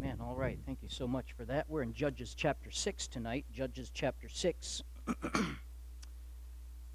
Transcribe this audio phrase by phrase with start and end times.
[0.00, 0.18] Amen.
[0.20, 0.56] All right.
[0.64, 1.68] Thank you so much for that.
[1.68, 3.46] We're in Judges chapter 6 tonight.
[3.52, 4.84] Judges chapter 6.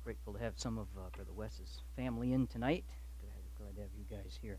[0.06, 2.86] Grateful to have some of uh, Brother Wes's family in tonight.
[3.58, 4.58] Glad, to have you guys here.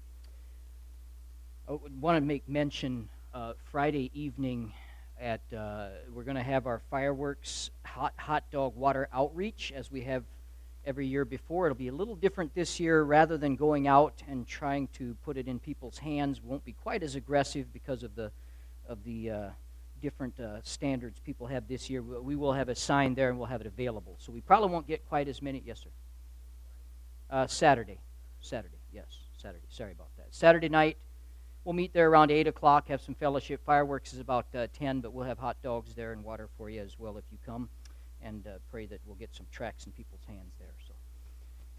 [1.67, 4.75] I want to make mention uh, Friday evening
[5.19, 10.03] at uh, we're going to have our fireworks hot hot dog water outreach as we
[10.03, 10.25] have
[10.87, 11.67] every year before.
[11.67, 13.03] It'll be a little different this year.
[13.03, 17.03] Rather than going out and trying to put it in people's hands, won't be quite
[17.03, 18.31] as aggressive because of the
[18.87, 19.49] of the uh,
[20.03, 22.03] different uh, standards people have this year.
[22.03, 24.17] We will have a sign there and we'll have it available.
[24.19, 25.63] So we probably won't get quite as many.
[25.65, 25.91] Yes, sir.
[27.31, 27.99] Uh, Saturday,
[28.41, 28.77] Saturday.
[28.93, 29.07] Yes,
[29.39, 29.65] Saturday.
[29.71, 30.27] Sorry about that.
[30.31, 30.99] Saturday night.
[31.65, 33.63] We'll meet there around 8 o'clock, have some fellowship.
[33.65, 36.83] Fireworks is about uh, 10, but we'll have hot dogs there and water for you
[36.83, 37.71] as well if you come.
[38.23, 40.64] And uh, pray that we'll get some tracts in people's hands there.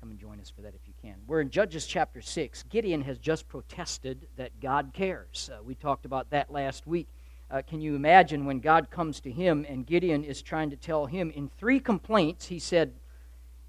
[0.06, 1.16] Come and join us for that if you can.
[1.26, 2.66] We're in Judges chapter 6.
[2.70, 5.50] Gideon has just protested that God cares.
[5.52, 7.08] Uh, we talked about that last week.
[7.50, 11.08] Uh, can you imagine when God comes to him and Gideon is trying to tell
[11.08, 12.94] him in three complaints, he said,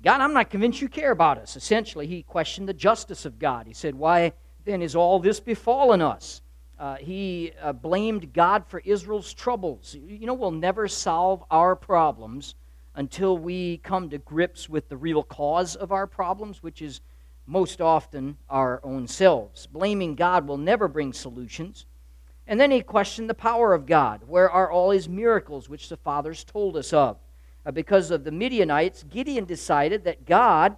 [0.05, 1.57] God, I'm not convinced you care about us.
[1.57, 3.67] Essentially, he questioned the justice of God.
[3.67, 4.35] He said, Why
[4.67, 6.43] then is all this befallen us?
[6.79, 9.97] Uh, he uh, blamed God for Israel's troubles.
[10.07, 12.57] You know, we'll never solve our problems
[12.97, 17.03] until we come to grips with the real cause of our problems, which is
[17.47, 19.67] most often our own selves.
[19.67, 21.87] Blaming God will never bring solutions.
[22.47, 24.23] And then he questioned the power of God.
[24.27, 27.19] Where are all his miracles, which the fathers told us of?
[27.65, 30.77] Uh, because of the Midianites, Gideon decided that God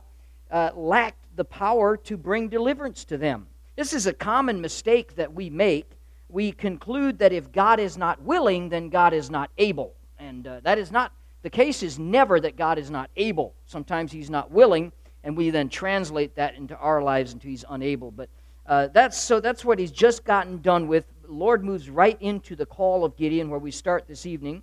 [0.51, 3.47] uh, lacked the power to bring deliverance to them.
[3.77, 5.93] This is a common mistake that we make.
[6.29, 9.95] We conclude that if God is not willing, then God is not able.
[10.19, 13.55] And uh, that is not the case is never that God is not able.
[13.67, 14.93] Sometimes He's not willing,
[15.25, 18.11] and we then translate that into our lives into He's unable.
[18.11, 18.29] But
[18.67, 21.05] uh, that's so that's what He's just gotten done with.
[21.27, 24.63] Lord moves right into the call of Gideon, where we start this evening.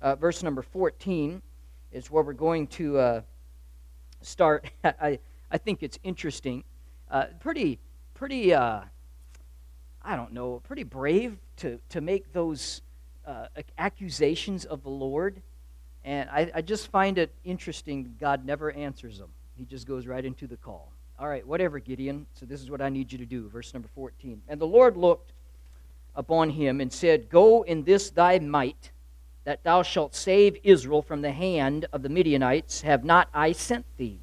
[0.00, 1.42] Uh, verse number 14
[1.92, 3.20] is where we're going to uh,
[4.20, 4.70] start.
[4.84, 5.18] I,
[5.50, 6.64] I think it's interesting.
[7.10, 7.78] Uh, pretty,
[8.14, 8.80] pretty, uh,
[10.02, 12.82] I don't know, pretty brave to, to make those
[13.26, 13.46] uh,
[13.78, 15.40] accusations of the Lord.
[16.06, 19.28] And I, I just find it interesting God never answers them.
[19.56, 20.92] He just goes right into the call.
[21.18, 22.26] All right, whatever, Gideon.
[22.34, 23.48] So this is what I need you to do.
[23.48, 24.40] Verse number 14.
[24.48, 25.32] And the Lord looked
[26.14, 28.92] upon him and said, Go in this thy might,
[29.44, 32.82] that thou shalt save Israel from the hand of the Midianites.
[32.82, 34.20] Have not I sent thee?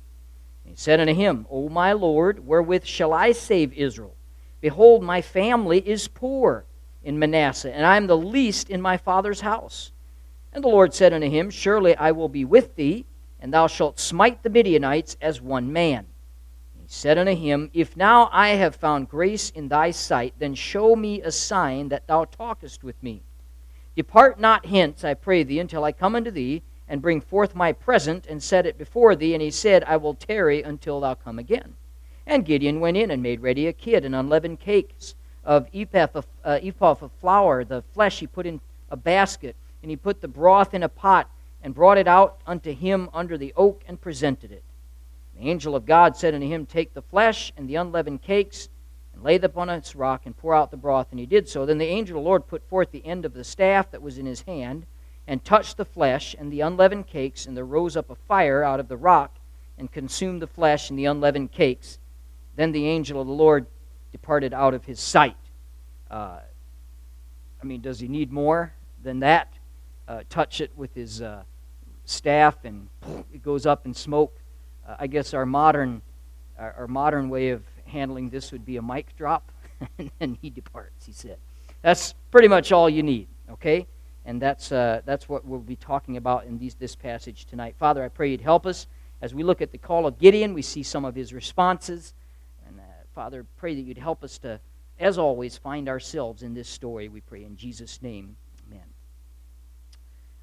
[0.63, 4.15] And he said unto him, O my Lord, wherewith shall I save Israel?
[4.61, 6.63] Behold, my family is poor
[7.03, 9.91] in Manasseh, and I am the least in my father's house.
[10.53, 13.06] And the Lord said unto him, Surely I will be with thee,
[13.40, 16.06] and thou shalt smite the Midianites as one man.
[16.80, 20.96] he said unto him, If now I have found grace in thy sight, then show
[20.96, 23.24] me a sign that thou talkest with me.
[23.96, 27.72] Depart not hence, I pray thee, until I come unto thee, and bring forth my
[27.72, 29.34] present, and set it before thee.
[29.34, 31.74] And he said, I will tarry until thou come again.
[32.28, 36.28] And Gideon went in and made ready a kid and unleavened cakes of ephah of,
[36.46, 37.63] uh, ephah of flour.
[37.63, 38.62] The flesh he put in
[38.92, 41.29] a basket and he put the broth in a pot
[41.61, 44.63] and brought it out unto him under the oak and presented it.
[45.38, 48.69] The angel of God said unto him, Take the flesh and the unleavened cakes
[49.13, 51.07] and lay them upon its rock and pour out the broth.
[51.11, 51.66] And he did so.
[51.66, 54.17] Then the angel of the Lord put forth the end of the staff that was
[54.17, 54.85] in his hand
[55.27, 58.79] and touched the flesh and the unleavened cakes, and there rose up a fire out
[58.79, 59.38] of the rock
[59.77, 62.00] and consumed the flesh and the unleavened cakes.
[62.55, 63.65] Then the angel of the Lord
[64.11, 65.38] departed out of his sight.
[66.11, 66.39] Uh,
[67.61, 69.53] I mean, does he need more than that?
[70.08, 71.44] Uh, touch it with his uh,
[72.06, 72.88] staff and
[73.34, 74.38] it goes up in smoke.
[74.88, 76.02] Uh, I guess our modern,
[76.58, 79.52] our, our, modern way of handling this would be a mic drop,
[79.97, 81.06] and then he departs.
[81.06, 81.38] He said,
[81.81, 83.88] "That's pretty much all you need." Okay,
[84.25, 87.75] and that's uh, that's what we'll be talking about in these, this passage tonight.
[87.80, 88.88] Father, I pray you'd help us
[89.22, 90.53] as we look at the call of Gideon.
[90.53, 92.13] We see some of his responses,
[92.68, 92.84] and uh,
[93.16, 94.59] Father, pray that you'd help us to,
[95.00, 97.07] as always, find ourselves in this story.
[97.07, 98.36] We pray in Jesus' name.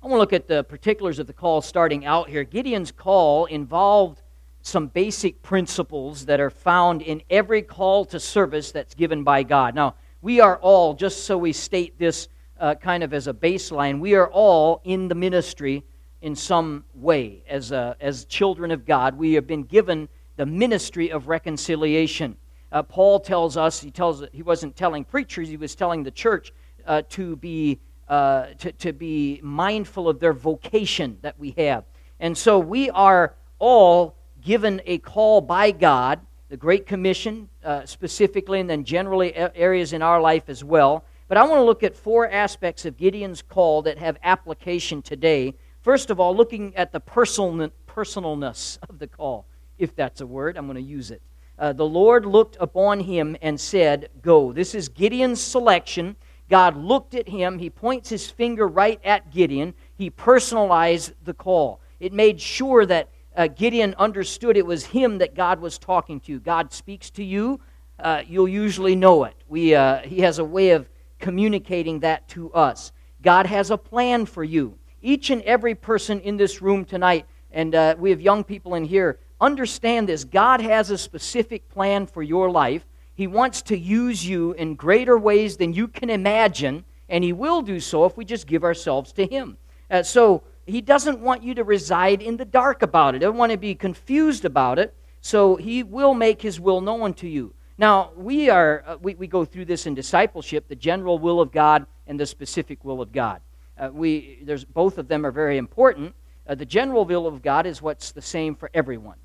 [0.03, 2.43] I want to look at the particulars of the call starting out here.
[2.43, 4.23] Gideon's call involved
[4.63, 9.75] some basic principles that are found in every call to service that's given by God.
[9.75, 14.01] Now, we are all, just so we state this uh, kind of as a baseline,
[14.01, 15.85] we are all in the ministry
[16.23, 17.43] in some way.
[17.47, 22.39] As, uh, as children of God, we have been given the ministry of reconciliation.
[22.73, 26.55] Uh, Paul tells us, he tells he wasn't telling preachers, he was telling the church
[26.87, 27.79] uh, to be
[28.11, 31.85] uh, to, to be mindful of their vocation that we have.
[32.19, 36.19] And so we are all given a call by God,
[36.49, 41.39] the Great Commission uh, specifically, and then generally areas in our life as well, But
[41.39, 45.55] I want to look at four aspects of Gideon's call that have application today.
[45.81, 49.47] First of all, looking at the personal, personalness of the call,
[49.79, 51.23] if that's a word, I'm going to use it.
[51.57, 54.53] Uh, the Lord looked upon him and said, Go.
[54.53, 56.17] This is Gideon's selection.
[56.51, 57.59] God looked at him.
[57.59, 59.73] He points his finger right at Gideon.
[59.95, 61.81] He personalized the call.
[62.01, 66.41] It made sure that uh, Gideon understood it was him that God was talking to.
[66.41, 67.61] God speaks to you,
[68.01, 69.35] uh, you'll usually know it.
[69.49, 70.89] We, uh, he has a way of
[71.21, 72.93] communicating that to us.
[73.23, 74.77] God has a plan for you.
[75.03, 78.85] Each and every person in this room tonight, and uh, we have young people in
[78.85, 80.25] here, understand this.
[80.25, 82.85] God has a specific plan for your life.
[83.21, 87.61] He wants to use you in greater ways than you can imagine, and He will
[87.61, 89.59] do so if we just give ourselves to Him.
[89.91, 93.37] Uh, so, He doesn't want you to reside in the dark about it, He doesn't
[93.37, 94.95] want to be confused about it.
[95.21, 97.53] So, He will make His will known to you.
[97.77, 101.53] Now, we, are, uh, we, we go through this in discipleship the general will of
[101.53, 103.43] God and the specific will of God.
[103.77, 106.15] Uh, we, there's, both of them are very important.
[106.47, 109.19] Uh, the general will of God is what's the same for everyone.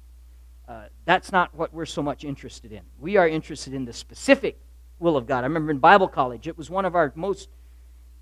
[0.67, 2.81] Uh, that's not what we're so much interested in.
[2.99, 4.59] We are interested in the specific
[4.99, 5.39] will of God.
[5.39, 7.49] I remember in Bible college, it was one of our most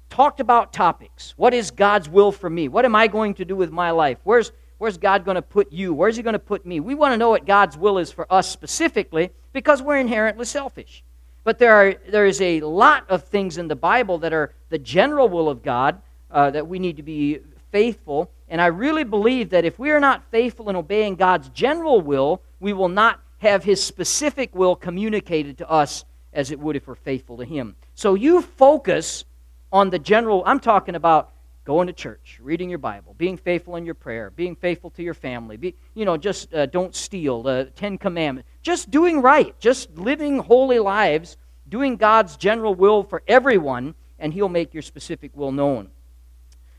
[0.10, 1.34] talked about topics.
[1.38, 2.68] What is God's will for me?
[2.68, 4.18] What am I going to do with my life?
[4.24, 5.94] Where's, where's God going to put you?
[5.94, 6.80] Where's He going to put me?
[6.80, 11.04] We want to know what God's will is for us specifically because we're inherently selfish.
[11.44, 14.78] But there, are, there is a lot of things in the Bible that are the
[14.78, 17.40] general will of God uh, that we need to be
[17.72, 18.30] faithful.
[18.50, 22.42] And I really believe that if we are not faithful in obeying God's general will,
[22.60, 26.96] we will not have His specific will communicated to us as it would if we're
[26.96, 27.76] faithful to Him.
[27.96, 29.26] So you focus
[29.72, 31.32] on the general, I'm talking about
[31.66, 35.14] going to church, reading your Bible, being faithful in your prayer, being faithful to your
[35.14, 39.98] family, be, you know, just uh, don't steal, the Ten Commandments, just doing right, just
[39.98, 41.38] living holy lives,
[41.70, 45.90] doing God's general will for everyone, and He'll make your specific will known.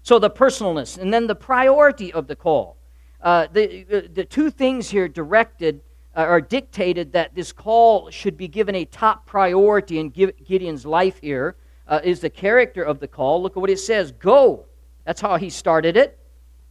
[0.05, 2.77] So the personalness, and then the priority of the call.
[3.21, 5.81] Uh, the, uh, the two things here directed
[6.17, 11.19] uh, or dictated that this call should be given a top priority in Gideon's life
[11.21, 11.56] here
[11.89, 13.43] uh, is the character of the call.
[13.43, 14.67] Look at what it says Go
[15.05, 16.19] that's how he started it.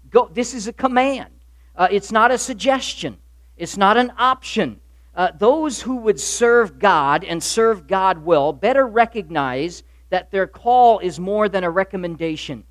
[0.10, 0.30] Go.
[0.32, 1.30] This is a command.
[1.76, 3.18] Uh, it's not a suggestion.
[3.58, 4.80] It's not an option.
[5.16, 11.00] Uh, those who would serve God and serve God well better recognize that their call
[11.00, 12.64] is more than a recommendation.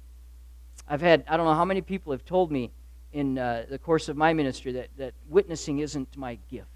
[0.88, 2.70] I've had, I don't know how many people have told me
[3.12, 6.68] in uh, the course of my ministry that, that witnessing isn't my gift.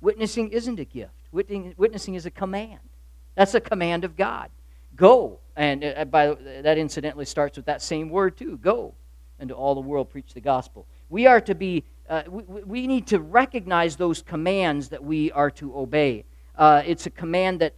[0.00, 2.80] Witnessing isn't a gift, witnessing is a command.
[3.34, 4.50] That's a command of God.
[4.96, 5.40] Go.
[5.56, 8.94] And uh, by, that incidentally starts with that same word, too go
[9.40, 10.86] into all the world, preach the gospel.
[11.10, 15.50] We are to be, uh, we, we, need to recognize those commands that we are
[15.52, 16.24] to obey.
[16.56, 17.74] Uh, it's a command that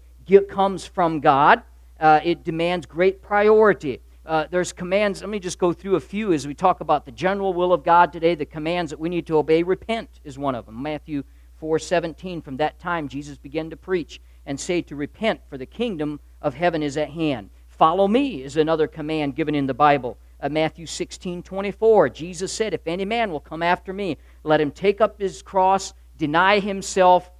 [0.49, 1.63] comes from God,
[2.01, 4.01] uh, it demands great priority.
[4.27, 7.13] Uh, there's commands, let me just go through a few as we talk about the
[7.13, 9.63] general will of God today, the commands that we need to obey.
[9.63, 10.83] Repent is one of them.
[10.83, 11.23] Matthew
[11.59, 15.67] 4 17, from that time, Jesus began to preach and say to repent, for the
[15.67, 17.51] kingdom of heaven is at hand.
[17.69, 20.19] Follow me is another command given in the Bible.
[20.41, 24.73] Uh, Matthew 16, 24, Jesus said, If any man will come after me, let him
[24.73, 27.31] take up his cross, deny himself,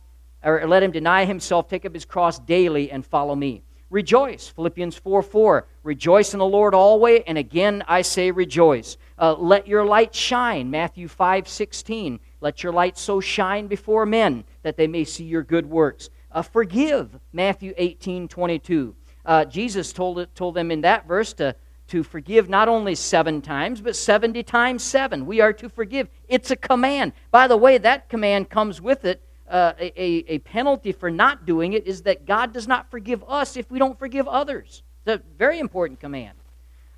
[0.45, 3.65] or let him deny himself, take up his cross daily, and follow me.
[3.91, 5.67] Rejoice, Philippians 4 4.
[5.87, 8.97] Rejoice in the Lord always, and again I say rejoice.
[9.19, 12.21] Uh, let your light shine, Matthew 5 16.
[12.41, 16.43] Let your light so shine before men that they may see your good works uh,
[16.43, 18.95] forgive, Matthew 18 22.
[19.25, 21.57] Uh, Jesus told, it, told them in that verse to,
[21.89, 25.25] to forgive not only seven times, but 70 times seven.
[25.25, 26.09] We are to forgive.
[26.29, 27.15] It's a command.
[27.31, 29.23] By the way, that command comes with it.
[29.49, 33.57] Uh, a, a penalty for not doing it is that God does not forgive us
[33.57, 34.83] if we don't forgive others.
[35.07, 36.37] It's a very important command.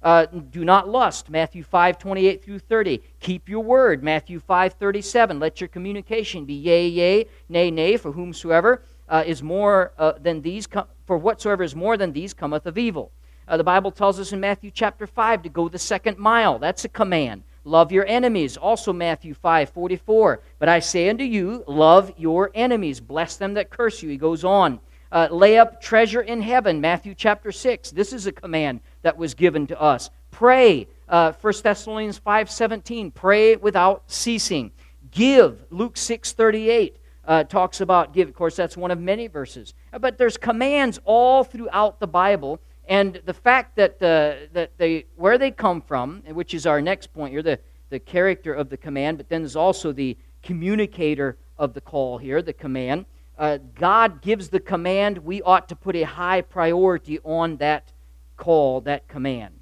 [0.03, 3.03] Uh, do not lust, Matthew 5, 28 through 30.
[3.21, 5.39] Keep your word, Matthew 5, 37.
[5.39, 10.41] Let your communication be yea, yea, nay, nay, for whomsoever uh, is more uh, than
[10.41, 13.13] these, com- for whatsoever is more than these cometh of evil.
[13.47, 16.59] Uh, the Bible tells us in Matthew chapter 5 to go the second mile.
[16.59, 17.43] That's a command.
[17.65, 18.57] Love your enemies.
[18.57, 20.41] Also, Matthew 5 44.
[20.59, 23.01] But I say unto you, love your enemies.
[23.01, 24.09] Bless them that curse you.
[24.09, 24.81] He goes on.
[25.11, 26.81] Uh, lay up treasure in heaven.
[26.81, 27.91] Matthew chapter 6.
[27.93, 30.11] This is a command that was given to us.
[30.31, 30.87] Pray.
[31.09, 33.11] Uh, 1 Thessalonians 5 17.
[33.11, 34.71] Pray without ceasing.
[35.11, 35.65] Give.
[35.71, 38.29] Luke 6 38 uh, talks about give.
[38.29, 39.75] Of course, that's one of many verses.
[39.93, 42.61] Uh, but there's commands all throughout the Bible.
[42.89, 47.13] And the fact that, uh, that they, where they come from, which is our next
[47.13, 47.59] point here, the,
[47.91, 52.41] the character of the command, but then there's also the communicator of the call here,
[52.41, 53.05] the command.
[53.39, 57.93] Uh, God gives the command, we ought to put a high priority on that
[58.37, 59.55] call, that command.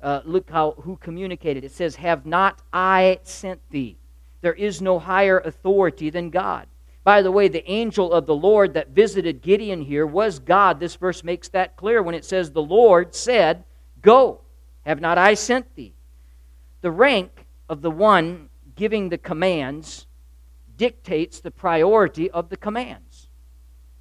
[0.00, 1.64] Uh, look how who communicated.
[1.64, 3.96] It says, "Have not I sent thee?"
[4.42, 6.68] There is no higher authority than God.
[7.02, 10.78] By the way, the angel of the Lord that visited Gideon here was God.
[10.78, 13.64] This verse makes that clear when it says, "The Lord said,
[14.02, 14.42] Go,
[14.84, 15.94] have not I sent thee?"
[16.82, 20.06] The rank of the one giving the commands
[20.76, 23.05] dictates the priority of the commands.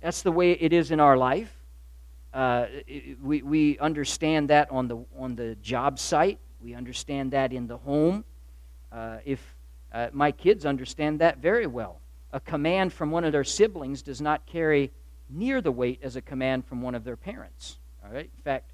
[0.06, 1.52] That's the way it is in our life.
[2.32, 2.68] Uh,
[3.24, 7.78] we, we understand that on the, on the job site, we understand that in the
[7.78, 8.24] home.
[8.92, 9.56] Uh, if
[9.92, 12.02] uh, my kids understand that very well.
[12.34, 14.92] A command from one of their siblings does not carry
[15.28, 17.80] near the weight as a command from one of their parents.
[18.06, 18.30] All right?
[18.32, 18.74] In fact,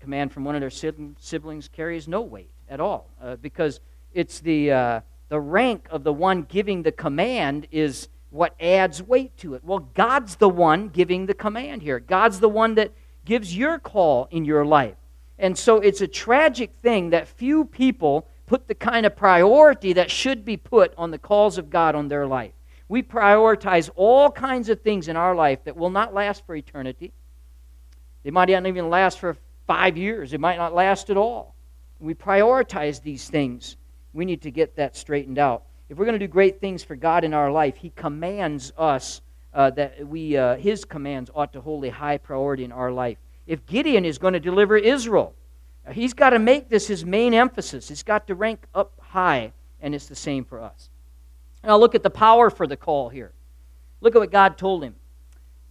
[0.00, 3.80] command from one of their siblings carries no weight at all uh, because
[4.12, 9.36] it's the, uh, the rank of the one giving the command is what adds weight
[9.38, 9.64] to it.
[9.64, 11.98] Well, God's the one giving the command here.
[11.98, 12.92] God's the one that
[13.24, 14.96] gives your call in your life.
[15.38, 20.10] And so it's a tragic thing that few people put the kind of priority that
[20.10, 22.52] should be put on the calls of God on their life.
[22.88, 27.12] We prioritize all kinds of things in our life that will not last for eternity.
[28.24, 31.54] They might not even last for five years, it might not last at all.
[32.00, 33.76] We prioritize these things.
[34.14, 36.96] We need to get that straightened out if we're going to do great things for
[36.96, 39.20] God in our life, He commands us
[39.54, 43.18] uh, that we, uh, His commands ought to hold a high priority in our life.
[43.46, 45.34] If Gideon is going to deliver Israel,
[45.86, 47.88] uh, he's got to make this his main emphasis.
[47.88, 50.90] He's got to rank up high, and it's the same for us.
[51.64, 53.32] Now look at the power for the call here.
[54.00, 54.94] Look at what God told him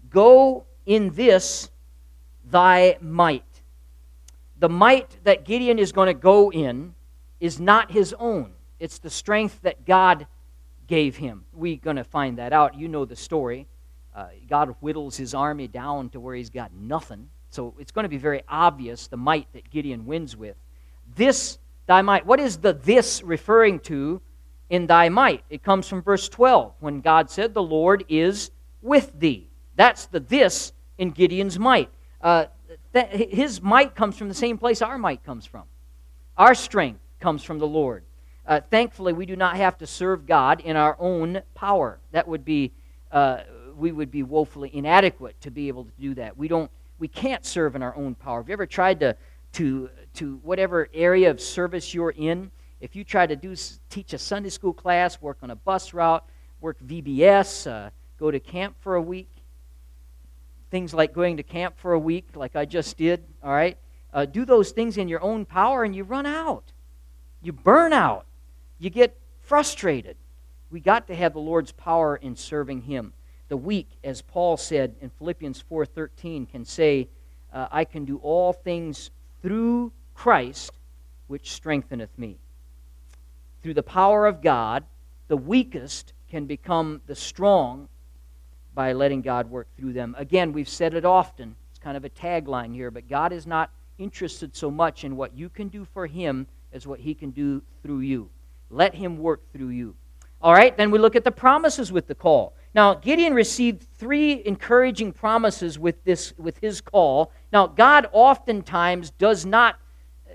[0.10, 1.70] Go in this
[2.50, 3.44] thy might.
[4.60, 6.96] The might that Gideon is going to go in
[7.40, 8.54] is not his own.
[8.80, 10.28] It's the strength that God
[10.88, 11.46] gave him.
[11.54, 12.76] We're going to find that out.
[12.76, 13.68] You know the story.
[14.16, 17.30] Uh, God whittles his army down to where he's got nothing.
[17.50, 20.56] So it's going to be very obvious the might that Gideon wins with.
[21.16, 22.26] This thy might.
[22.26, 24.22] What is the this referring to
[24.70, 25.44] in thy might?
[25.50, 29.50] It comes from verse 12 when God said, The Lord is with thee.
[29.76, 31.90] That's the this in Gideon's might.
[32.22, 32.46] Uh,
[33.12, 35.64] his might comes from the same place our might comes from.
[36.38, 38.04] Our strength comes from the Lord.
[38.48, 42.00] Uh, thankfully, we do not have to serve God in our own power.
[42.12, 42.72] That would be,
[43.12, 43.42] uh,
[43.76, 46.38] we would be woefully inadequate to be able to do that.
[46.38, 48.40] We don't, we can't serve in our own power.
[48.40, 49.18] Have you ever tried to,
[49.54, 52.50] to, to whatever area of service you're in?
[52.80, 53.54] If you try to do
[53.90, 56.24] teach a Sunday school class, work on a bus route,
[56.62, 59.30] work VBS, uh, go to camp for a week,
[60.72, 63.24] things like going to camp for a week, like I just did.
[63.44, 63.78] All right,
[64.14, 66.72] uh, do those things in your own power, and you run out.
[67.42, 68.27] You burn out
[68.80, 70.18] you get frustrated.
[70.70, 73.14] We got to have the Lord's power in serving Him.
[73.48, 77.10] The weak, as Paul said in Philippians 4:13, can say,
[77.54, 79.10] uh, "I can do all things
[79.42, 80.72] through Christ,
[81.28, 82.40] which strengtheneth me."
[83.62, 84.86] Through the power of God,
[85.28, 87.88] the weakest can become the strong
[88.74, 90.14] by letting God work through them.
[90.18, 91.56] Again, we've said it often.
[91.72, 95.34] It's kind of a tagline here, but God is not interested so much in what
[95.36, 98.30] you can do for Him as what He can do through you.
[98.70, 99.96] Let him work through you.
[100.42, 102.54] All right, then we look at the promises with the call.
[102.76, 107.32] Now, Gideon received three encouraging promises with this with his call.
[107.52, 109.80] Now, God oftentimes does not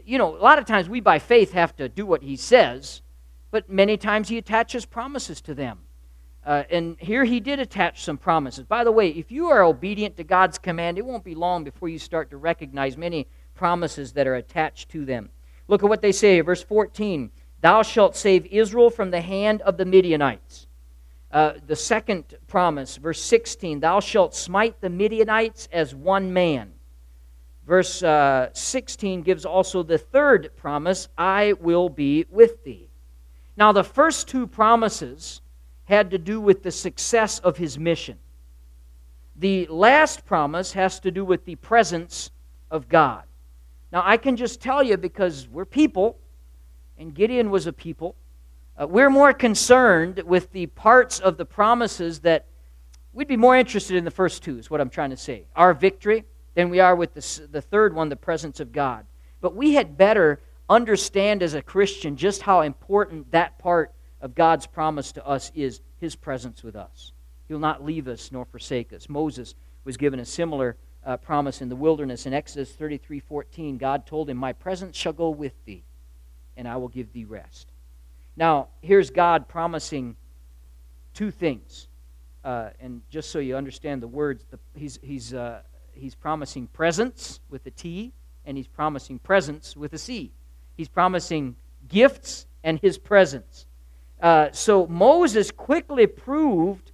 [0.05, 3.03] you know, a lot of times we by faith have to do what he says,
[3.51, 5.81] but many times he attaches promises to them.
[6.45, 8.65] Uh, and here he did attach some promises.
[8.65, 11.89] By the way, if you are obedient to God's command, it won't be long before
[11.89, 15.31] you start to recognize many promises that are attached to them.
[15.69, 17.31] Look at what they say, verse 14.
[17.63, 20.67] Thou shalt save Israel from the hand of the Midianites.
[21.31, 26.73] Uh, the second promise, verse 16, thou shalt smite the Midianites as one man.
[27.67, 32.91] Verse uh, 16 gives also the third promise, I will be with thee.
[33.57, 35.41] Now, the first two promises
[35.85, 38.19] had to do with the success of his mission.
[39.37, 42.33] The last promise has to do with the presence
[42.71, 43.23] of God.
[43.93, 46.19] Now, I can just tell you because we're people,
[47.03, 48.15] and Gideon was a people.
[48.81, 52.47] Uh, we're more concerned with the parts of the promises that
[53.13, 55.45] we'd be more interested in the first two, is what I'm trying to say.
[55.57, 59.05] Our victory than we are with the, the third one, the presence of God.
[59.41, 60.41] But we had better
[60.71, 65.81] understand as a Christian just how important that part of God's promise to us is
[65.99, 67.13] his presence with us.
[67.49, 69.09] He'll not leave us nor forsake us.
[69.09, 73.77] Moses was given a similar uh, promise in the wilderness in Exodus 33:14.
[73.77, 75.83] God told him, "My presence shall go with thee,
[76.57, 77.73] and I will give thee rest.
[78.37, 80.17] Now, here's God promising
[81.15, 81.89] two things.
[82.45, 85.61] uh, and just so you understand the words, the, he's, he's, uh,
[85.93, 88.13] he's promising presents with a T,
[88.45, 90.33] and he's promising presence with a C.
[90.77, 91.57] He's promising
[91.89, 93.67] gifts and his presence.
[94.21, 96.91] Uh, so Moses quickly proved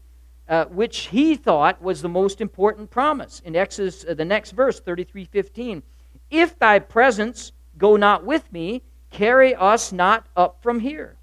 [0.48, 3.40] uh, which he thought was the most important promise.
[3.44, 5.82] In Exodus, uh, the next verse, 33:15,
[6.30, 11.16] if thy presence go not with me, carry us not up from here.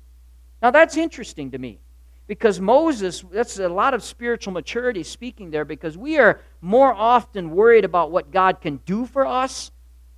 [0.62, 1.80] Now that's interesting to me
[2.27, 7.51] because Moses, that's a lot of spiritual maturity speaking there because we are more often
[7.51, 9.72] worried about what God can do for us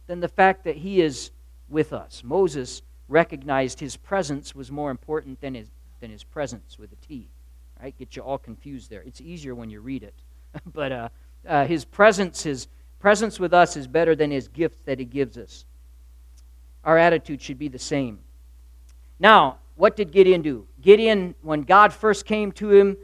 [0.08, 1.32] than the fact that he is
[1.70, 2.22] with us.
[2.24, 5.68] Moses recognized his presence was more important than his,
[6.00, 7.30] than his presents with a T.
[7.82, 7.98] Right?
[7.98, 9.04] Get you all confused there.
[9.06, 10.16] It's easier when you read it.
[10.74, 11.10] but uh,
[11.48, 12.68] uh, his presence, his
[13.00, 15.66] presence with us is better than his gifts that he gives us.
[16.88, 18.20] Our attitude should be the same.
[19.20, 20.66] Now, what did Gideon do?
[20.82, 22.96] Gideon, when God first came to him,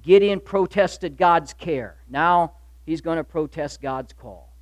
[0.00, 1.96] Gideon protested God's care.
[2.08, 2.52] Now
[2.86, 4.54] he's going to protest God's call.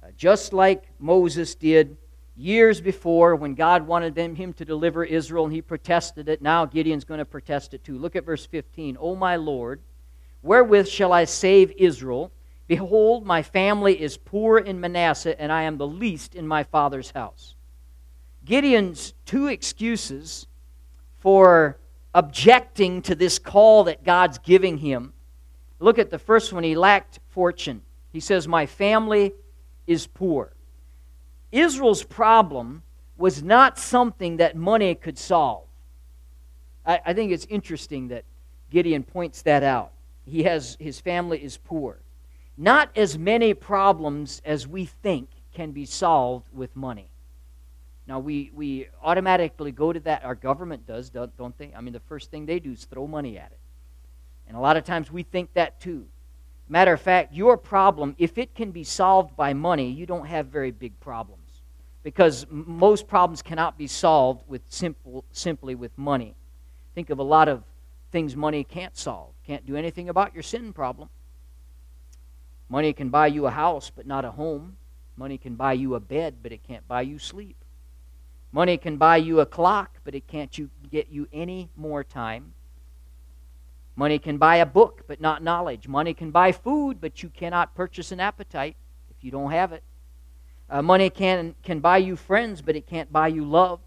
[0.00, 1.96] Uh, just like Moses did
[2.36, 6.40] years before when God wanted them, him to deliver Israel and he protested it.
[6.40, 7.98] Now Gideon's going to protest it too.
[7.98, 8.96] Look at verse 15.
[9.00, 9.80] O my Lord,
[10.42, 12.30] wherewith shall I save Israel?
[12.68, 17.10] Behold, my family is poor in Manasseh, and I am the least in my father's
[17.10, 17.56] house.
[18.50, 20.48] Gideon's two excuses
[21.18, 21.78] for
[22.12, 25.12] objecting to this call that God's giving him.
[25.78, 26.64] Look at the first one.
[26.64, 27.82] He lacked fortune.
[28.12, 29.34] He says, My family
[29.86, 30.52] is poor.
[31.52, 32.82] Israel's problem
[33.16, 35.68] was not something that money could solve.
[36.84, 38.24] I, I, think it's interesting that
[38.68, 39.92] Gideon points that out.
[40.26, 42.00] He has his family is poor.
[42.58, 47.10] Not as many problems as we think can be solved with money.
[48.10, 50.24] Now, we, we automatically go to that.
[50.24, 51.72] Our government does, don't they?
[51.76, 53.60] I mean, the first thing they do is throw money at it.
[54.48, 56.08] And a lot of times we think that too.
[56.68, 60.46] Matter of fact, your problem, if it can be solved by money, you don't have
[60.46, 61.62] very big problems
[62.02, 66.34] because most problems cannot be solved with simple, simply with money.
[66.96, 67.62] Think of a lot of
[68.10, 69.30] things money can't solve.
[69.46, 71.10] Can't do anything about your sin problem.
[72.68, 74.78] Money can buy you a house, but not a home.
[75.16, 77.54] Money can buy you a bed, but it can't buy you sleep.
[78.52, 82.52] Money can buy you a clock, but it can't you get you any more time.
[83.94, 85.86] Money can buy a book, but not knowledge.
[85.86, 88.76] Money can buy food, but you cannot purchase an appetite
[89.10, 89.84] if you don't have it.
[90.68, 93.80] Uh, money can, can buy you friends, but it can't buy you love.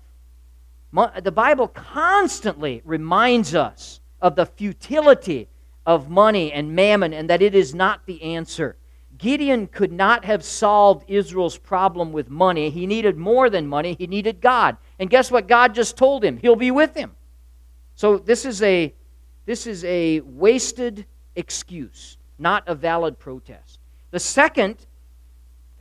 [0.92, 5.50] Mo- the Bible constantly reminds us of the futility
[5.86, 8.78] of money and mammon and that it is not the answer.
[9.24, 12.70] Gideon could not have solved Israel's problem with money.
[12.70, 14.76] He needed more than money, he needed God.
[15.00, 16.36] And guess what God just told him?
[16.36, 17.16] He'll be with him.
[17.96, 18.94] So this is a
[19.46, 21.06] this is a wasted
[21.38, 23.80] excuse, not a valid protest.
[24.12, 24.86] The second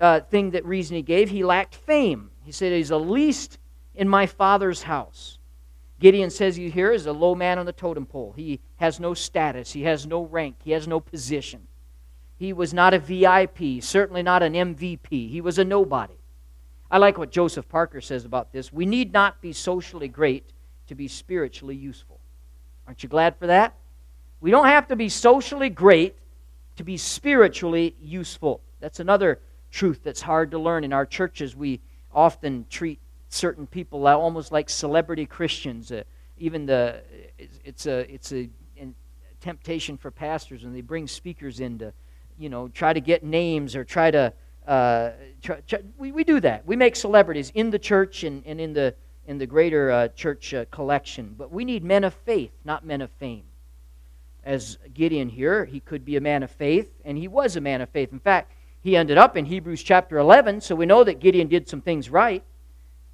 [0.00, 2.30] uh, thing that reason he gave, he lacked fame.
[2.44, 3.58] He said, He's the least
[3.96, 5.40] in my father's house.
[5.98, 8.34] Gideon says he here is a low man on the totem pole.
[8.36, 11.66] He has no status, he has no rank, he has no position.
[12.42, 15.30] He was not a VIP, certainly not an MVP.
[15.30, 16.18] He was a nobody.
[16.90, 18.72] I like what Joseph Parker says about this.
[18.72, 20.50] We need not be socially great
[20.88, 22.18] to be spiritually useful.
[22.84, 23.76] Aren't you glad for that?
[24.40, 26.16] We don't have to be socially great
[26.74, 28.60] to be spiritually useful.
[28.80, 29.38] That's another
[29.70, 31.54] truth that's hard to learn in our churches.
[31.54, 31.80] We
[32.12, 35.92] often treat certain people almost like celebrity Christians.
[35.92, 36.02] Uh,
[36.38, 37.02] even the
[37.38, 38.88] it's a it's a, a
[39.40, 41.92] temptation for pastors when they bring speakers in to,
[42.38, 44.32] you know, try to get names or try to.
[44.66, 45.10] Uh,
[45.42, 46.64] try, try, we, we do that.
[46.64, 48.94] We make celebrities in the church and, and in the
[49.26, 51.34] in the greater uh, church uh, collection.
[51.36, 53.44] But we need men of faith, not men of fame.
[54.44, 57.80] As Gideon here, he could be a man of faith, and he was a man
[57.80, 58.12] of faith.
[58.12, 61.68] In fact, he ended up in Hebrews chapter 11, so we know that Gideon did
[61.68, 62.42] some things right.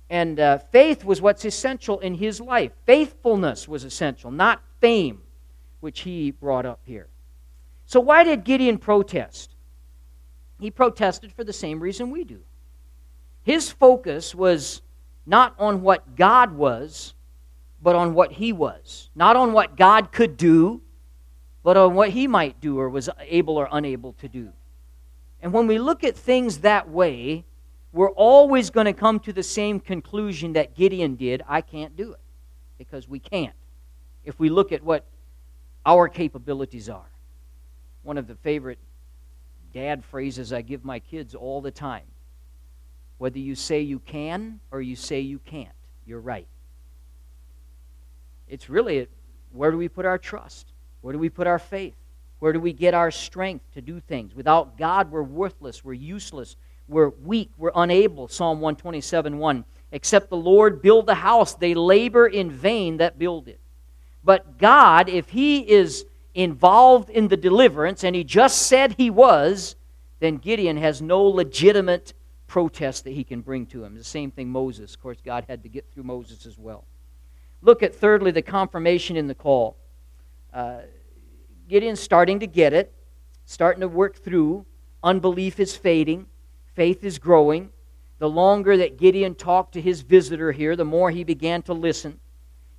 [0.09, 2.73] And uh, faith was what's essential in his life.
[2.87, 5.21] Faithfulness was essential, not fame,
[5.81, 7.09] which he brought up here.
[7.89, 9.57] So, why did Gideon protest?
[10.61, 12.43] He protested for the same reason we do.
[13.43, 14.83] His focus was
[15.25, 17.15] not on what God was,
[17.81, 19.09] but on what he was.
[19.15, 20.83] Not on what God could do,
[21.63, 24.53] but on what he might do or was able or unable to do.
[25.41, 27.47] And when we look at things that way,
[27.95, 32.13] we're always going to come to the same conclusion that Gideon did I can't do
[32.13, 32.21] it.
[32.77, 33.57] Because we can't.
[34.27, 35.07] If we look at what
[35.87, 37.09] our capabilities are.
[38.09, 38.79] One of the favorite
[39.75, 42.07] dad phrases I give my kids all the time
[43.19, 45.75] whether you say you can or you say you can't,
[46.07, 46.47] you're right.
[48.49, 49.09] It's really
[49.53, 50.73] where do we put our trust?
[51.03, 51.97] Where do we put our faith?
[52.39, 54.35] Where do we get our strength to do things?
[54.35, 56.57] Without God, we're worthless, we're useless,
[56.89, 58.27] we're weak, we're unable.
[58.29, 59.65] Psalm 127 1.
[59.93, 63.61] Except the Lord build the house, they labor in vain that build it.
[64.25, 69.77] But God, if He is involved in the deliverance, and He just said He was,
[70.21, 72.15] then Gideon has no legitimate
[72.49, 73.95] protest that he can bring to him.
[73.95, 74.95] The same thing Moses.
[74.95, 76.85] Of course, God had to get through Moses as well.
[77.63, 79.77] Look at, thirdly, the confirmation in the call.
[80.53, 80.81] Uh,
[81.69, 82.93] Gideon's starting to get it,
[83.45, 84.65] starting to work through.
[85.03, 86.27] Unbelief is fading,
[86.75, 87.71] faith is growing.
[88.19, 92.19] The longer that Gideon talked to his visitor here, the more he began to listen.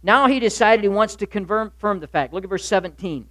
[0.03, 2.33] Now he decided he wants to confirm the fact.
[2.33, 3.27] Look at verse 17.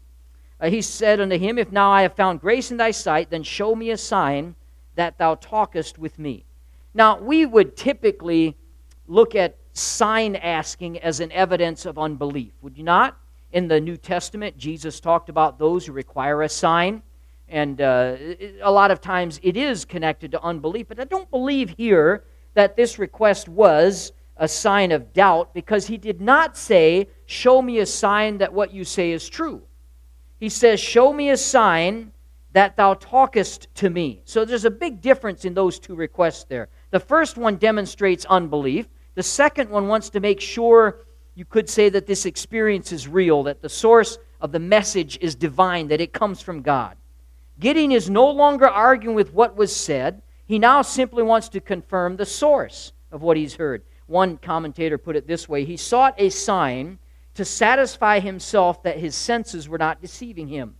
[0.61, 3.43] Uh, he said unto him, If now I have found grace in thy sight, then
[3.43, 4.55] show me a sign
[4.97, 6.45] that thou talkest with me.
[6.95, 8.57] Now, we would typically
[9.07, 13.17] look at sign asking as an evidence of unbelief, would you not?
[13.53, 17.03] In the New Testament, Jesus talked about those who require a sign.
[17.49, 18.17] And uh,
[18.61, 20.89] a lot of times it is connected to unbelief.
[20.89, 25.97] But I don't believe here that this request was a sign of doubt because he
[25.97, 29.63] did not say, Show me a sign that what you say is true.
[30.39, 32.13] He says, Show me a sign
[32.53, 34.23] that thou talkest to me.
[34.25, 36.69] So there's a big difference in those two requests there.
[36.91, 41.01] The first one demonstrates unbelief, the second one wants to make sure
[41.35, 45.35] you could say that this experience is real, that the source of the message is
[45.35, 46.97] divine, that it comes from God.
[47.61, 50.23] Gideon is no longer arguing with what was said.
[50.47, 53.83] He now simply wants to confirm the source of what he's heard.
[54.07, 56.99] One commentator put it this way He sought a sign
[57.39, 60.75] to satisfy himself that his senses were not deceiving him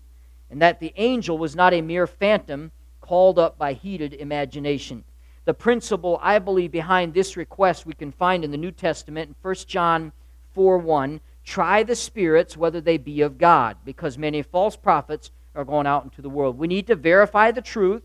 [0.51, 5.05] and that the angel was not a mere phantom called up by heated imagination.
[5.45, 9.37] The principle, I believe, behind this request we can find in the New Testament in
[9.41, 10.11] 1 John
[10.53, 11.21] 4 1.
[11.45, 16.03] Try the spirits whether they be of God, because many false prophets are going out
[16.03, 16.59] into the world.
[16.59, 18.03] We need to verify the truth,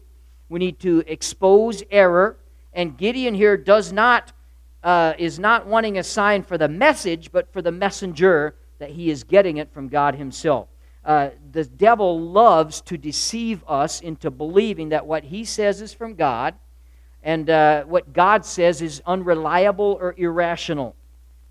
[0.48, 2.38] we need to expose error,
[2.72, 4.32] and Gideon here does not.
[4.84, 9.10] Uh, is not wanting a sign for the message, but for the messenger that he
[9.10, 10.68] is getting it from God Himself
[11.06, 16.16] uh, the devil loves to deceive us into believing that what he says is from
[16.16, 16.56] God
[17.22, 20.96] and uh, what God says is unreliable or irrational.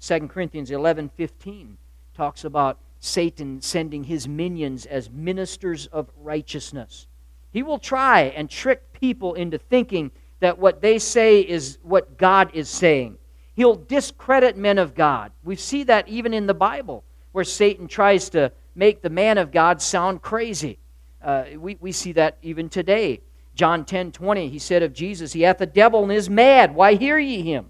[0.00, 1.76] 2 Corinthians 11 15
[2.14, 7.06] talks about Satan sending his minions as ministers of righteousness.
[7.52, 12.50] He will try and trick people into thinking that what they say is what God
[12.54, 13.18] is saying.
[13.54, 15.32] He'll discredit men of God.
[15.44, 19.52] We see that even in the Bible, where Satan tries to make the man of
[19.52, 20.78] God sound crazy.
[21.22, 23.20] Uh, we, we see that even today.
[23.54, 26.74] John 10 20, he said of Jesus, He hath a devil and is mad.
[26.74, 27.66] Why hear ye him?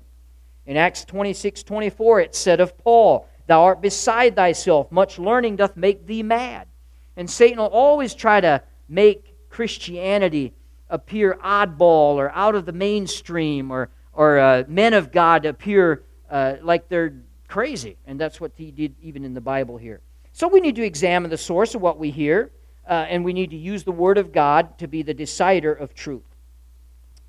[0.65, 4.93] In Acts 26 24, it said of Paul, Thou art beside thyself.
[4.93, 6.69] Much learning doth make thee mad.
[7.17, 10.55] And Satan will always try to make Christianity
[10.89, 16.57] appear oddball or out of the mainstream or, or uh, men of God appear uh,
[16.63, 17.15] like they're
[17.49, 17.97] crazy.
[18.07, 20.01] And that's what he did even in the Bible here.
[20.33, 22.51] So we need to examine the source of what we hear,
[22.89, 25.95] uh, and we need to use the Word of God to be the decider of
[25.95, 26.25] truth.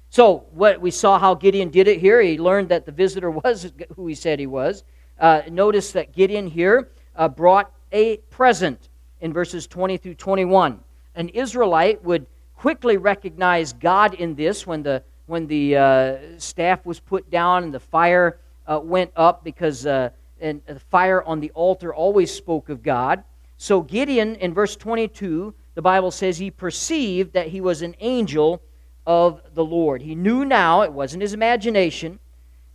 [0.09, 2.21] So what we saw how Gideon did it here.
[2.21, 4.83] He learned that the visitor was who he said he was.
[5.19, 8.89] Uh, notice that Gideon here uh, brought a present
[9.21, 10.79] in verses 20 through 21.
[11.15, 16.99] An Israelite would quickly recognize God in this when the when the uh, staff was
[16.99, 20.09] put down and the fire uh, went up because uh,
[20.43, 23.23] and the fire on the altar always spoke of God.
[23.57, 28.61] So Gideon, in verse 22, the Bible says he perceived that he was an angel
[29.07, 30.01] of the Lord.
[30.01, 32.19] He knew now, it wasn't his imagination,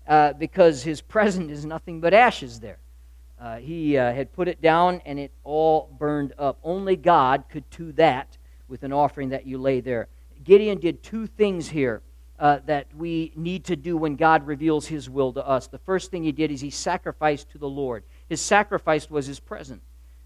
[0.06, 2.78] uh, because his present is nothing but ashes there.
[3.38, 6.58] Uh, he uh, had put it down and it all burned up.
[6.64, 10.08] Only God could do that with an offering that you lay there.
[10.42, 12.02] Gideon did two things here
[12.38, 15.66] uh, that we need to do when God reveals His will to us.
[15.66, 18.04] The first thing he did is he sacrificed to the Lord.
[18.28, 19.82] His sacrifice was his present,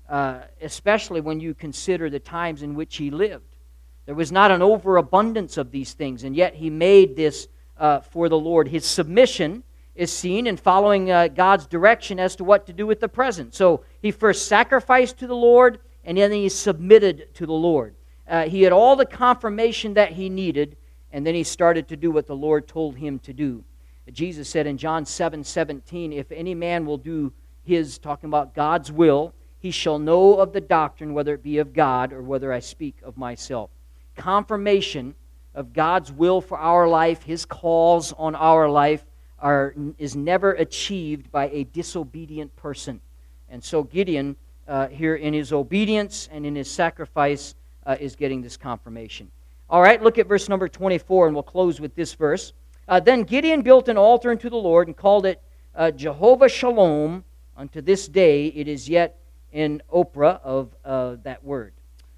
[0.09, 3.57] uh, especially when you consider the times in which he lived.
[4.05, 7.49] There was not an overabundance of these things, and yet he made this
[7.79, 8.69] uh, for the Lord.
[8.69, 9.63] His submission
[9.95, 13.55] is seen in following uh, God's direction as to what to do with the present.
[13.55, 17.95] So he first sacrificed to the Lord, and then he submitted to the Lord.
[18.27, 20.77] Uh, he had all the confirmation that he needed
[21.13, 23.63] and then he started to do what the Lord told him to do.
[24.11, 27.33] Jesus said in John 7 17, If any man will do
[27.65, 31.73] his, talking about God's will, he shall know of the doctrine, whether it be of
[31.73, 33.71] God or whether I speak of myself.
[34.17, 35.15] Confirmation
[35.55, 39.05] of God's will for our life, his calls on our life,
[39.39, 43.01] are, is never achieved by a disobedient person.
[43.49, 48.43] And so Gideon, uh, here in his obedience and in his sacrifice, uh, is getting
[48.43, 49.31] this confirmation.
[49.73, 52.53] All right, look at verse number 24, and we'll close with this verse.
[52.89, 55.41] Uh, then Gideon built an altar unto the Lord and called it
[55.75, 57.25] uh, Jehovah Shalom.
[57.57, 59.19] Unto this day it is yet
[59.51, 61.73] in Ophrah of uh, that word.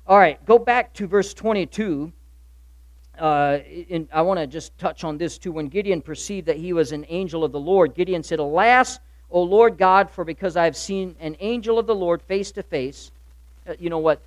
[0.04, 2.12] All right, go back to verse 22.
[3.20, 5.52] Uh, in, I want to just touch on this too.
[5.52, 8.98] When Gideon perceived that he was an angel of the Lord, Gideon said, Alas,
[9.30, 12.64] O Lord God, for because I have seen an angel of the Lord face to
[12.64, 13.12] face,
[13.68, 14.20] uh, you know what?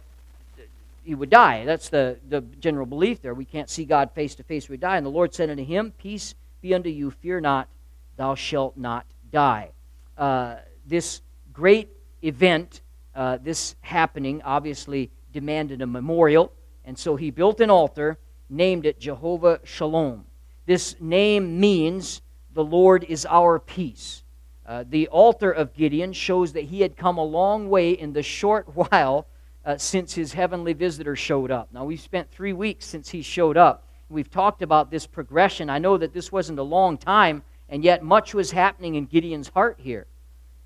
[1.08, 1.63] He would die.
[1.63, 3.34] That's the, the general belief there.
[3.34, 4.98] We can't see God face to face, we die.
[4.98, 7.70] And the Lord said unto him, Peace be unto you, fear not,
[8.17, 9.72] thou shalt not die.
[10.17, 11.22] Uh, this
[11.54, 11.88] great
[12.26, 12.82] event,
[13.15, 16.52] uh, this happening, obviously demanded a memorial,
[16.84, 18.17] and so he built an altar,
[18.50, 20.26] named it Jehovah Shalom.
[20.65, 22.22] This name means
[22.54, 24.24] the Lord is our peace.
[24.65, 28.24] Uh, the altar of Gideon shows that he had come a long way in the
[28.24, 29.26] short while
[29.67, 31.67] uh, since his heavenly visitor showed up.
[31.73, 33.86] Now, we've spent three weeks since he showed up.
[34.08, 35.69] We've talked about this progression.
[35.69, 39.49] I know that this wasn't a long time, and yet much was happening in Gideon's
[39.49, 40.08] heart here.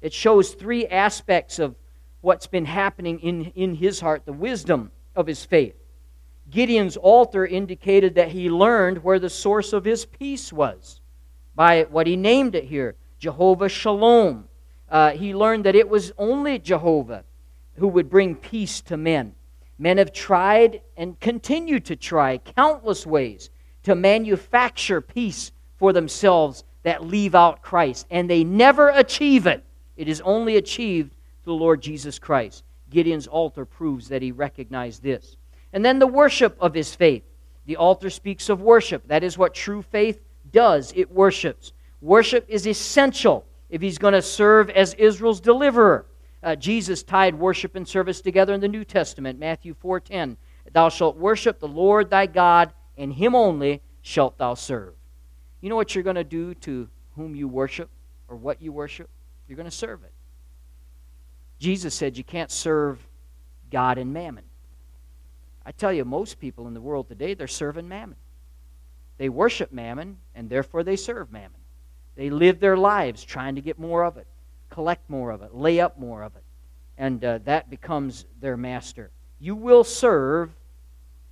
[0.01, 1.75] It shows three aspects of
[2.21, 5.73] what's been happening in, in his heart the wisdom of his faith.
[6.51, 11.01] Gideon's altar indicated that he learned where the source of his peace was
[11.55, 14.47] by what he named it here Jehovah Shalom.
[14.87, 17.23] Uh, he learned that it was only Jehovah
[17.75, 19.33] who would bring peace to men.
[19.77, 23.49] Men have tried and continue to try countless ways
[23.83, 29.63] to manufacture peace for themselves that leave out Christ, and they never achieve it.
[29.97, 32.63] It is only achieved through the Lord Jesus Christ.
[32.89, 35.37] Gideon's altar proves that he recognized this.
[35.73, 37.23] And then the worship of his faith.
[37.65, 39.07] The altar speaks of worship.
[39.07, 40.19] That is what true faith
[40.51, 41.73] does it worships.
[42.01, 46.05] Worship is essential if he's going to serve as Israel's deliverer.
[46.43, 50.37] Uh, Jesus tied worship and service together in the New Testament, Matthew 4:10.
[50.71, 54.95] Thou shalt worship the Lord thy God, and him only shalt thou serve.
[55.59, 57.89] You know what you're going to do to whom you worship
[58.27, 59.09] or what you worship?
[59.47, 60.13] You're going to serve it.
[61.59, 63.05] Jesus said you can't serve
[63.69, 64.45] God and mammon.
[65.65, 68.17] I tell you, most people in the world today, they're serving mammon.
[69.17, 71.59] They worship mammon, and therefore they serve mammon.
[72.15, 74.27] They live their lives trying to get more of it,
[74.71, 76.43] collect more of it, lay up more of it.
[76.97, 79.11] And uh, that becomes their master.
[79.39, 80.49] You will serve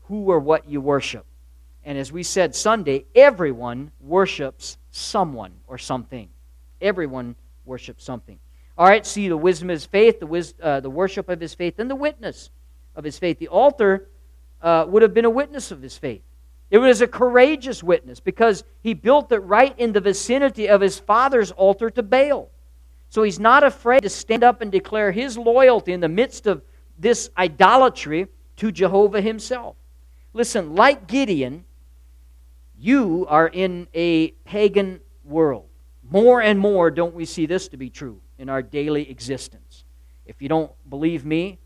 [0.03, 1.25] who or what you worship.
[1.83, 6.29] And as we said Sunday, everyone worships someone or something.
[6.81, 8.37] Everyone worships something.
[8.77, 11.53] All right, see the wisdom of his faith, the, wis- uh, the worship of his
[11.53, 12.49] faith, and the witness
[12.95, 13.39] of his faith.
[13.39, 14.09] The altar
[14.61, 16.21] uh, would have been a witness of his faith.
[16.71, 20.99] It was a courageous witness because he built it right in the vicinity of his
[20.99, 22.49] father's altar to Baal.
[23.09, 26.61] So he's not afraid to stand up and declare his loyalty in the midst of
[26.97, 29.75] this idolatry to Jehovah himself.
[30.33, 31.65] Listen, like Gideon,
[32.77, 35.65] you are in a pagan world.
[36.09, 39.83] More and more don't we see this to be true in our daily existence.
[40.25, 41.57] If you don't believe me,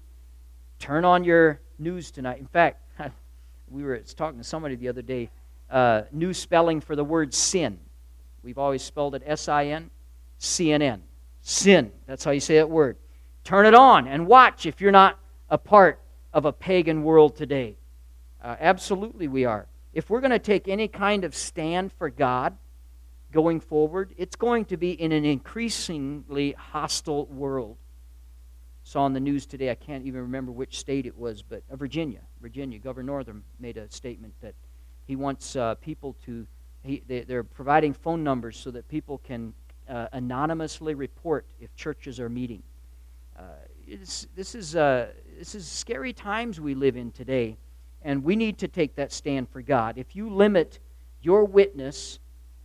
[0.79, 2.39] turn on your news tonight.
[2.39, 2.81] In fact,
[3.69, 5.29] we were talking to somebody the other day.
[5.69, 7.79] Uh, new spelling for the word sin.
[8.43, 9.89] We've always spelled it S I N,
[10.37, 11.03] C N N.
[11.43, 11.91] Sin.
[12.07, 12.97] That's how you say that word.
[13.43, 15.99] Turn it on and watch if you're not a part
[16.33, 17.77] of a pagan world today.
[18.41, 19.67] Uh, absolutely, we are.
[19.93, 22.57] If we're going to take any kind of stand for God
[23.31, 27.77] going forward, it's going to be in an increasingly hostile world
[28.83, 31.75] saw on the news today, I can't even remember which state it was, but uh,
[31.75, 32.19] Virginia.
[32.41, 32.79] Virginia.
[32.79, 34.55] Governor Northam made a statement that
[35.05, 36.45] he wants uh, people to,
[36.83, 39.53] he, they, are providing phone numbers so that people can
[39.89, 42.63] uh, anonymously report if churches are meeting.
[43.37, 43.41] Uh,
[44.35, 47.57] this, is, uh, this is scary times we live in today,
[48.01, 49.97] and we need to take that stand for God.
[49.97, 50.79] If you limit
[51.21, 52.19] your witness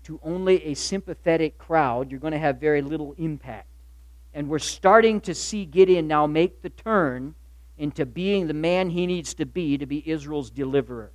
[0.04, 3.66] to only a sympathetic crowd, you're going to have very little impact.
[4.34, 7.34] And we're starting to see Gideon now make the turn
[7.78, 11.12] into being the man he needs to be to be Israel's deliverer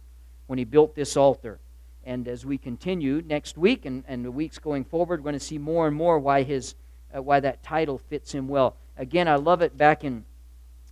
[0.47, 1.59] when he built this altar.
[2.05, 5.45] And as we continue next week and, and the weeks going forward, we're going to
[5.45, 6.75] see more and more why, his,
[7.15, 8.75] uh, why that title fits him well.
[8.97, 10.25] Again, I love it back in,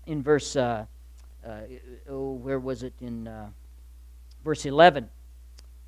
[0.05, 0.85] in verse, uh,
[1.45, 1.59] uh,
[2.09, 2.93] oh, where was it?
[3.01, 3.49] In uh,
[4.43, 5.09] verse 11,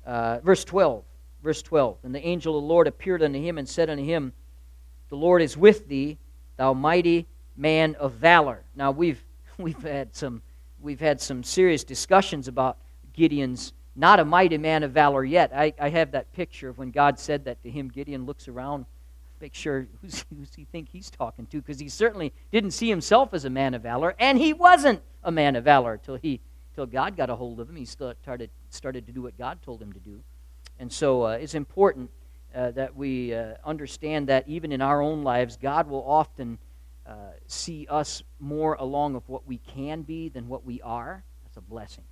[0.06, 1.04] uh, verse 12.
[1.42, 1.98] Verse 12.
[2.04, 4.32] And the angel of the Lord appeared unto him and said unto him,
[5.08, 6.18] The Lord is with thee,
[6.56, 8.62] thou mighty man of valor.
[8.74, 9.22] Now we've
[9.58, 10.42] we've had some
[10.80, 12.78] we've had some serious discussions about
[13.12, 15.52] Gideon's not a mighty man of valor yet.
[15.54, 17.88] I, I have that picture of when God said that to him.
[17.88, 18.86] Gideon looks around,
[19.40, 23.32] make sure who's, who's he think he's talking to, because he certainly didn't see himself
[23.32, 26.40] as a man of valor, and he wasn't a man of valor till he
[26.72, 27.76] until God got a hold of him.
[27.76, 30.20] He started, started to do what God told him to do.
[30.80, 32.10] And so uh, it's important
[32.52, 36.58] uh, that we uh, understand that even in our own lives, God will often
[37.06, 37.12] uh,
[37.46, 41.22] see us more along of what we can be than what we are.
[41.44, 42.02] That's a blessing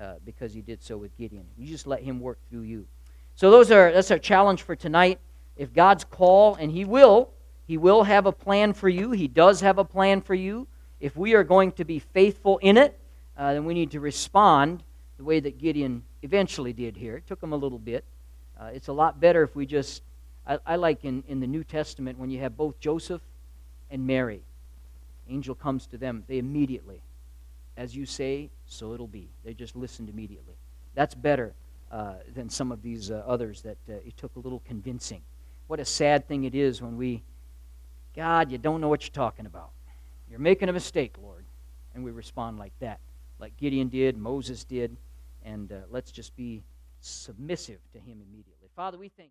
[0.00, 1.44] uh, because He did so with Gideon.
[1.58, 2.86] You just let Him work through you.
[3.34, 5.18] So those are that's our challenge for tonight.
[5.56, 7.30] If God's call, and He will,
[7.66, 9.10] He will have a plan for you.
[9.10, 10.66] He does have a plan for you.
[11.00, 12.98] If we are going to be faithful in it,
[13.36, 14.82] uh, then we need to respond
[15.16, 17.16] the way that Gideon eventually did here.
[17.16, 18.04] It took him a little bit.
[18.58, 20.02] Uh, it's a lot better if we just,
[20.46, 23.22] I, I like in, in the New Testament when you have both Joseph
[23.90, 24.42] and Mary.
[25.28, 27.00] Angel comes to them, they immediately,
[27.80, 29.30] as you say, so it'll be.
[29.42, 30.54] They just listened immediately.
[30.94, 31.54] That's better
[31.90, 35.22] uh, than some of these uh, others that uh, it took a little convincing.
[35.66, 37.22] What a sad thing it is when we,
[38.14, 39.70] God, you don't know what you're talking about.
[40.28, 41.46] You're making a mistake, Lord.
[41.94, 43.00] And we respond like that,
[43.38, 44.96] like Gideon did, Moses did,
[45.42, 46.62] and uh, let's just be
[47.00, 48.68] submissive to Him immediately.
[48.76, 49.28] Father, we thank